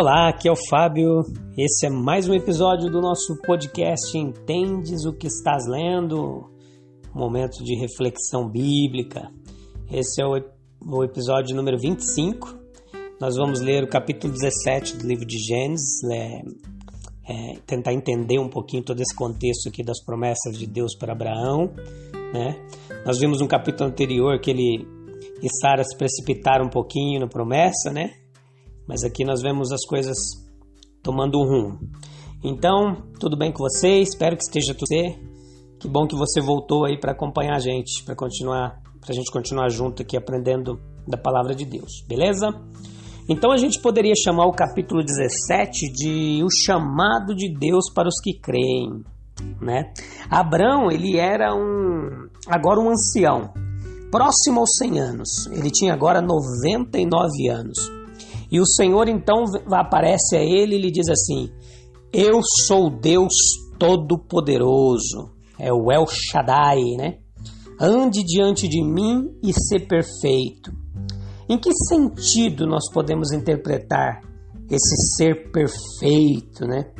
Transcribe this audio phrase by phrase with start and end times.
[0.00, 1.24] Olá, aqui é o Fábio.
[1.56, 6.48] Esse é mais um episódio do nosso podcast Entendes o que estás lendo?
[7.12, 9.28] Momento de reflexão bíblica.
[9.90, 10.40] Esse é o,
[10.86, 12.56] o episódio número 25.
[13.20, 16.42] Nós vamos ler o capítulo 17 do livro de Gênesis, é,
[17.28, 21.72] é, tentar entender um pouquinho todo esse contexto aqui das promessas de Deus para Abraão.
[22.32, 22.56] Né?
[23.04, 24.86] Nós vimos no capítulo anterior que ele
[25.42, 28.12] e Sara se precipitaram um pouquinho na promessa, né?
[28.88, 30.16] Mas aqui nós vemos as coisas
[31.02, 31.78] tomando um rumo.
[32.42, 33.98] Então, tudo bem com você?
[33.98, 35.18] Espero que esteja tudo bem.
[35.78, 39.30] Que bom que você voltou aí para acompanhar a gente, para continuar, para a gente
[39.30, 42.48] continuar junto aqui aprendendo da palavra de Deus, beleza?
[43.28, 48.20] Então a gente poderia chamar o capítulo 17 de o chamado de Deus para os
[48.22, 49.04] que creem,
[49.60, 49.92] né?
[50.30, 53.52] Abraão, ele era um agora um ancião,
[54.10, 55.46] próximo aos 100 anos.
[55.52, 57.97] Ele tinha agora 99 anos.
[58.50, 61.50] E o Senhor então aparece a ele e lhe diz assim:
[62.12, 63.34] Eu sou Deus
[63.78, 65.30] Todo-Poderoso.
[65.58, 67.18] É o El Shaddai, né?
[67.80, 70.72] Ande diante de mim e ser perfeito.
[71.48, 74.20] Em que sentido nós podemos interpretar
[74.70, 76.90] esse ser perfeito, né?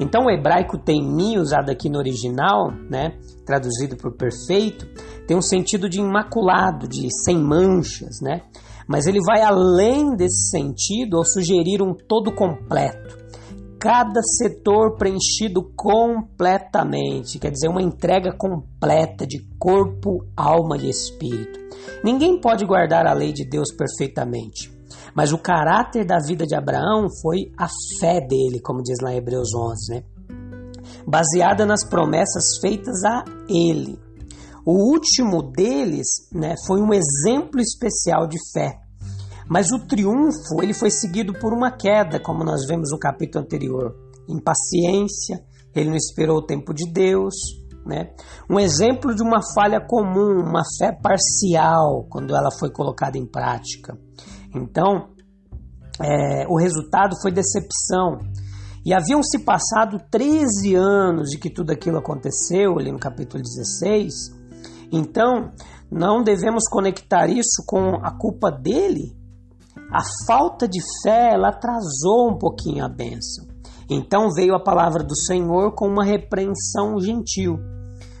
[0.00, 3.18] Então o hebraico tem mi, usado aqui no original, né?
[3.44, 4.86] Traduzido por perfeito,
[5.26, 8.42] tem um sentido de imaculado, de sem manchas, né?
[8.92, 13.16] Mas ele vai além desse sentido ao sugerir um todo completo.
[13.80, 21.58] Cada setor preenchido completamente, quer dizer, uma entrega completa de corpo, alma e espírito.
[22.04, 24.70] Ninguém pode guardar a lei de Deus perfeitamente,
[25.14, 29.16] mas o caráter da vida de Abraão foi a fé dele, como diz lá em
[29.16, 30.02] Hebreus 11, né?
[31.06, 33.98] baseada nas promessas feitas a ele.
[34.66, 38.81] O último deles né, foi um exemplo especial de fé.
[39.52, 43.94] Mas o triunfo ele foi seguido por uma queda, como nós vemos no capítulo anterior.
[44.26, 47.34] Impaciência, ele não esperou o tempo de Deus.
[47.84, 48.14] Né?
[48.48, 53.94] Um exemplo de uma falha comum, uma fé parcial, quando ela foi colocada em prática.
[54.56, 55.10] Então,
[56.02, 58.20] é, o resultado foi decepção.
[58.86, 64.14] E haviam se passado 13 anos de que tudo aquilo aconteceu, ali no capítulo 16,
[64.90, 65.52] então,
[65.90, 69.20] não devemos conectar isso com a culpa dele.
[69.92, 73.46] A falta de fé, ela atrasou um pouquinho a bênção.
[73.90, 77.58] Então veio a palavra do Senhor com uma repreensão gentil,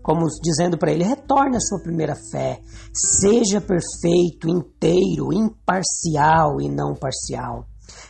[0.00, 2.60] como dizendo para ele: retorne à sua primeira fé,
[2.94, 7.66] seja perfeito, inteiro, imparcial e não parcial.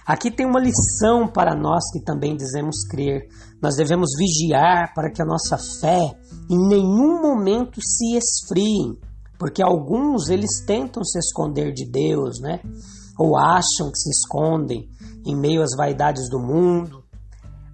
[0.06, 3.26] Aqui tem uma lição para nós que também dizemos crer.
[3.62, 6.14] Nós devemos vigiar para que a nossa fé
[6.50, 8.98] em nenhum momento se esfrie,
[9.38, 12.60] porque alguns eles tentam se esconder de Deus, né?
[13.18, 14.88] Ou acham que se escondem
[15.24, 17.04] em meio às vaidades do mundo.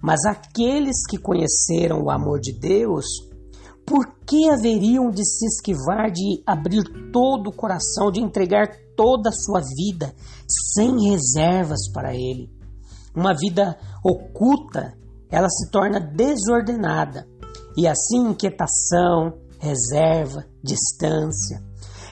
[0.01, 3.05] Mas aqueles que conheceram o amor de Deus,
[3.85, 9.33] por que haveriam de se esquivar de abrir todo o coração, de entregar toda a
[9.33, 10.13] sua vida
[10.47, 12.49] sem reservas para Ele?
[13.15, 14.93] Uma vida oculta,
[15.29, 17.27] ela se torna desordenada
[17.77, 21.63] e assim inquietação, reserva, distância.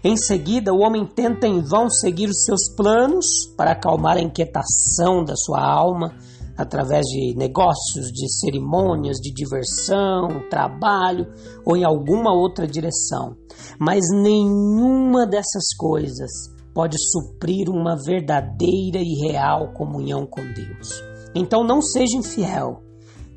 [0.04, 3.26] Em seguida, o homem tenta em vão seguir os seus planos
[3.56, 6.16] para acalmar a inquietação da sua alma
[6.58, 11.28] através de negócios, de cerimônias, de diversão, trabalho
[11.64, 13.36] ou em alguma outra direção.
[13.80, 16.32] Mas nenhuma dessas coisas
[16.74, 21.04] pode suprir uma verdadeira e real comunhão com Deus.
[21.36, 22.82] Então não seja infiel.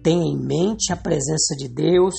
[0.02, 2.14] Tenha em mente a presença de Deus,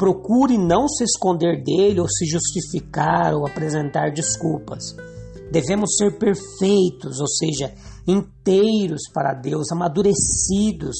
[0.00, 4.96] procure não se esconder dele ou se justificar ou apresentar desculpas.
[5.52, 7.74] Devemos ser perfeitos, ou seja,
[8.08, 10.96] inteiros para Deus, amadurecidos,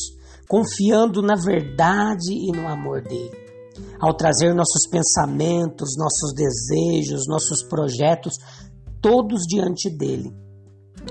[0.47, 3.33] confiando na verdade e no amor dele.
[3.99, 8.35] Ao trazer nossos pensamentos, nossos desejos, nossos projetos,
[9.01, 10.31] todos diante dele.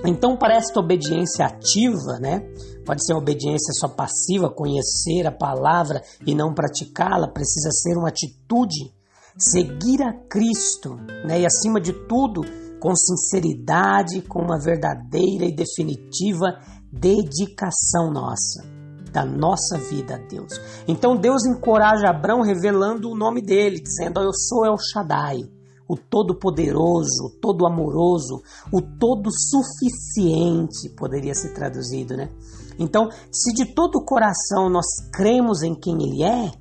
[0.05, 2.41] Então, para esta obediência ativa, né?
[2.85, 8.93] Pode ser obediência só passiva, conhecer a palavra e não praticá-la, precisa ser uma atitude
[9.39, 10.95] seguir a Cristo,
[11.25, 11.41] né?
[11.41, 12.41] E acima de tudo,
[12.79, 16.59] com sinceridade, com uma verdadeira e definitiva
[16.91, 18.63] dedicação nossa,
[19.11, 20.59] da nossa vida a Deus.
[20.87, 25.41] Então Deus encoraja Abraão revelando o nome dele, dizendo: Eu sou El Shaddai,
[25.89, 32.29] o Todo-Poderoso, o Todo-Amoroso, o Todo-Suficiente, poderia ser traduzido, né?
[32.77, 36.51] Então, se de todo o coração nós cremos em quem Ele é,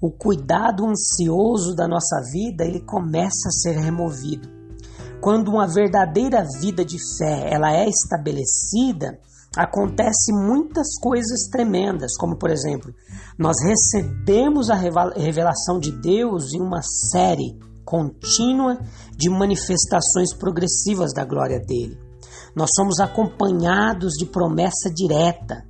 [0.00, 4.48] o cuidado ansioso da nossa vida ele começa a ser removido.
[5.20, 9.18] Quando uma verdadeira vida de fé ela é estabelecida,
[9.56, 12.92] acontece muitas coisas tremendas, como por exemplo,
[13.38, 18.78] nós recebemos a revelação de Deus em uma série contínua
[19.16, 21.98] de manifestações progressivas da glória dele.
[22.54, 25.64] Nós somos acompanhados de promessa direta,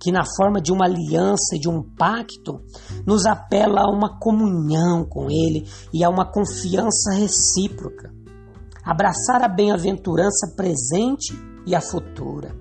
[0.00, 2.60] que na forma de uma aliança e de um pacto
[3.06, 8.10] nos apela a uma comunhão com ele e a uma confiança recíproca.
[8.82, 12.56] Abraçar a bem-aventurança presente e a futura.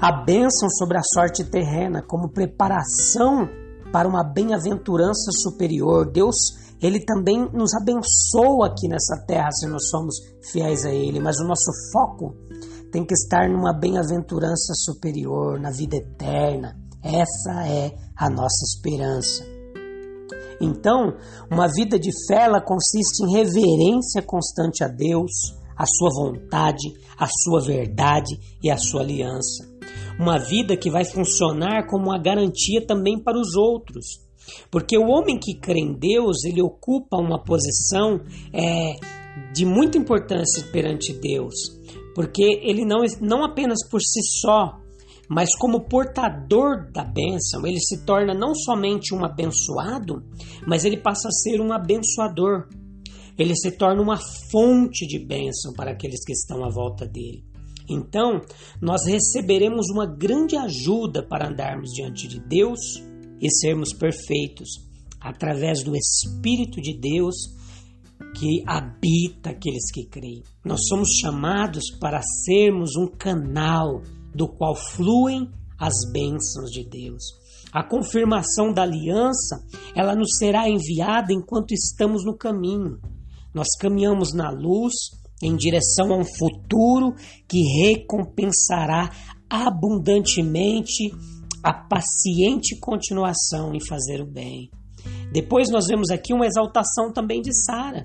[0.00, 3.48] A bênção sobre a sorte terrena como preparação
[3.92, 6.10] para uma bem-aventurança superior.
[6.10, 6.34] Deus,
[6.80, 10.16] ele também nos abençoa aqui nessa terra se nós somos
[10.50, 12.34] fiéis a ele, mas o nosso foco
[12.92, 16.76] tem que estar numa bem-aventurança superior, na vida eterna.
[17.02, 19.44] Essa é a nossa esperança.
[20.60, 21.14] Então,
[21.50, 25.30] uma vida de fé ela consiste em reverência constante a Deus,
[25.76, 29.68] a sua vontade, a sua verdade e a sua aliança.
[30.18, 34.25] Uma vida que vai funcionar como uma garantia também para os outros.
[34.70, 38.20] Porque o homem que crê em Deus, ele ocupa uma posição
[38.52, 38.94] é,
[39.52, 41.76] de muita importância perante Deus
[42.16, 44.80] porque ele não, não apenas por si só,
[45.28, 50.24] mas como portador da bênção, ele se torna não somente um abençoado,
[50.66, 52.68] mas ele passa a ser um abençoador.
[53.38, 54.16] Ele se torna uma
[54.50, 57.44] fonte de bênção para aqueles que estão à volta dele.
[57.86, 58.40] Então,
[58.80, 62.80] nós receberemos uma grande ajuda para andarmos diante de Deus
[63.40, 64.68] e sermos perfeitos
[65.20, 67.34] através do Espírito de Deus
[68.38, 70.42] que habita aqueles que creem.
[70.64, 74.02] Nós somos chamados para sermos um canal
[74.34, 77.22] do qual fluem as bênçãos de Deus.
[77.72, 79.62] A confirmação da aliança,
[79.94, 82.98] ela nos será enviada enquanto estamos no caminho.
[83.52, 84.94] Nós caminhamos na luz
[85.42, 87.14] em direção a um futuro
[87.46, 89.10] que recompensará
[89.48, 91.10] abundantemente
[91.66, 94.70] a paciente continuação em fazer o bem.
[95.32, 98.04] Depois nós vemos aqui uma exaltação também de Sara.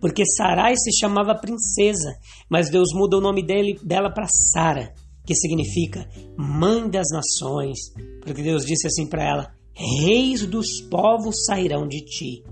[0.00, 2.18] Porque Sarai se chamava princesa,
[2.50, 4.92] mas Deus muda o nome dele, dela para Sara,
[5.24, 7.78] que significa mãe das nações.
[8.22, 12.42] Porque Deus disse assim para ela: Reis dos povos sairão de ti.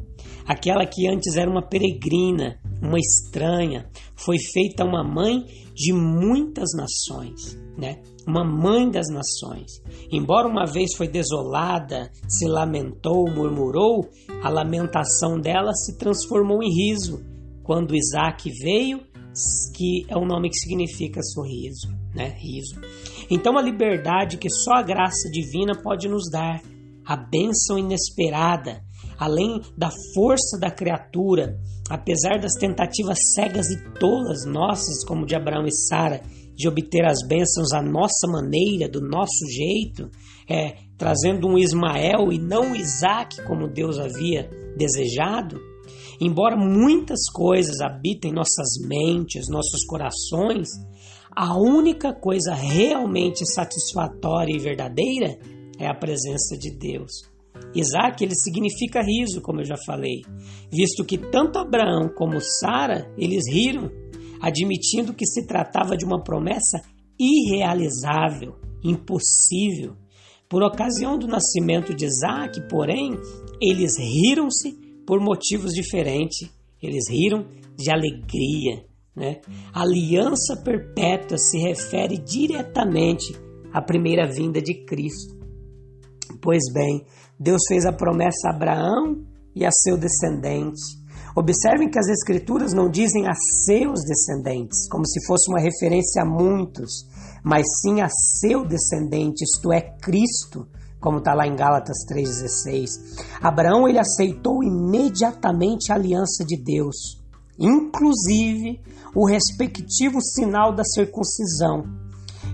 [0.46, 5.44] Aquela que antes era uma peregrina, uma estranha, foi feita uma mãe
[5.75, 8.00] de muitas nações, né?
[8.26, 9.82] Uma mãe das nações.
[10.10, 14.08] Embora uma vez foi desolada, se lamentou, murmurou,
[14.43, 17.25] a lamentação dela se transformou em riso
[17.62, 19.00] quando Isaac veio,
[19.75, 22.37] que é um nome que significa sorriso, né?
[22.38, 22.81] Riso.
[23.28, 26.62] Então a liberdade que só a graça divina pode nos dar,
[27.04, 28.86] a bênção inesperada,
[29.19, 31.59] além da força da criatura,
[31.89, 36.20] apesar das tentativas cegas e tolas nossas, como de Abraão e Sara,
[36.55, 40.11] de obter as bênçãos à nossa maneira, do nosso jeito,
[40.49, 45.61] é, trazendo um Ismael e não um Isaac como Deus havia desejado,
[46.20, 50.69] embora muitas coisas habitem nossas mentes, nossos corações,
[51.31, 55.39] a única coisa realmente satisfatória e verdadeira
[55.79, 57.35] é a presença de Deus.
[57.75, 60.22] Isaac ele significa riso, como eu já falei,
[60.70, 63.91] visto que tanto Abraão como Sara eles riram,
[64.41, 66.81] admitindo que se tratava de uma promessa
[67.19, 69.96] irrealizável, impossível.
[70.48, 73.13] Por ocasião do nascimento de Isaac, porém,
[73.60, 74.72] eles riram-se
[75.06, 76.48] por motivos diferentes.
[76.82, 77.46] Eles riram
[77.77, 78.86] de alegria.
[79.17, 79.41] Né?
[79.72, 83.34] aliança perpétua se refere diretamente
[83.72, 85.34] à primeira vinda de Cristo.
[86.43, 87.03] Pois bem,
[87.38, 89.24] Deus fez a promessa a Abraão
[89.55, 90.81] e a seu descendente.
[91.34, 96.24] Observem que as Escrituras não dizem a seus descendentes, como se fosse uma referência a
[96.24, 97.06] muitos,
[97.44, 100.66] mas sim a seu descendente, isto é, Cristo,
[100.98, 102.88] como está lá em Gálatas 3,16.
[103.43, 107.22] Abraão ele aceitou imediatamente a aliança de Deus,
[107.58, 108.81] inclusive
[109.14, 112.06] o respectivo sinal da circuncisão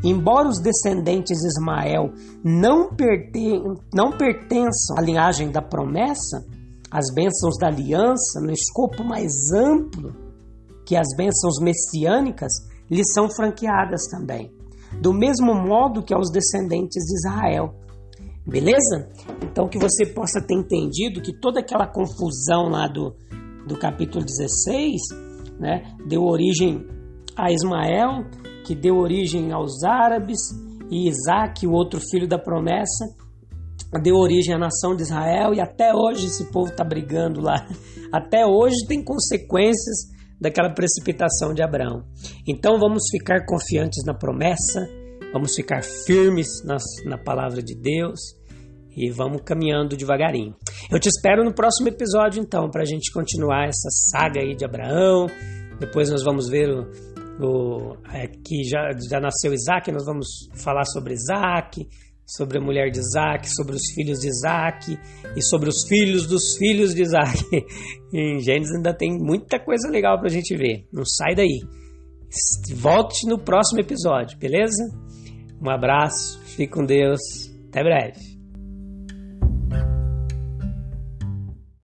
[0.05, 2.13] Embora os descendentes de Ismael
[2.45, 3.63] não, perten
[3.95, 6.45] não pertençam à linhagem da promessa,
[6.91, 10.15] as bênçãos da aliança, no escopo mais amplo
[10.85, 12.53] que as bênçãos messiânicas,
[12.91, 14.53] lhes são franqueadas também.
[15.01, 17.75] Do mesmo modo que aos descendentes de Israel.
[18.47, 19.09] Beleza?
[19.43, 23.15] Então que você possa ter entendido que toda aquela confusão lá do,
[23.67, 25.01] do capítulo 16
[25.59, 26.85] né, deu origem
[27.37, 28.25] a Ismael,
[28.65, 30.39] que deu origem aos árabes,
[30.91, 33.07] e Isaac, o outro filho da promessa,
[34.03, 37.67] deu origem à nação de Israel, e até hoje esse povo está brigando lá.
[38.13, 42.05] Até hoje tem consequências daquela precipitação de Abraão.
[42.47, 44.87] Então vamos ficar confiantes na promessa,
[45.33, 46.77] vamos ficar firmes na,
[47.07, 48.21] na palavra de Deus
[48.95, 50.55] e vamos caminhando devagarinho.
[50.91, 54.65] Eu te espero no próximo episódio, então, para a gente continuar essa saga aí de
[54.65, 55.27] Abraão.
[55.81, 56.87] Depois nós vamos ver o,
[58.13, 61.87] é, que já, já nasceu Isaac, nós vamos falar sobre Isaac,
[62.27, 64.99] sobre a mulher de Isaac, sobre os filhos de Isaac
[65.37, 67.39] e sobre os filhos dos filhos de Isaac.
[68.13, 70.87] em Gênesis ainda tem muita coisa legal para a gente ver.
[70.93, 71.61] Não sai daí.
[72.75, 74.83] Volte no próximo episódio, beleza?
[75.61, 77.21] Um abraço, fique com Deus,
[77.69, 78.32] até breve.